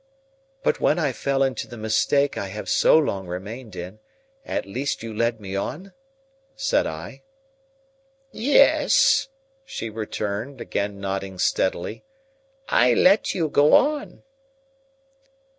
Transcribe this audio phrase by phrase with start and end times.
[0.63, 3.99] "But when I fell into the mistake I have so long remained in,
[4.43, 5.93] at least you led me on?"
[6.55, 7.21] said I.
[8.31, 9.27] "Yes,"
[9.63, 12.03] she returned, again nodding steadily,
[12.67, 14.23] "I let you go on."